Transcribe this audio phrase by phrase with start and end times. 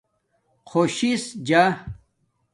[0.69, 1.63] خوش شس جا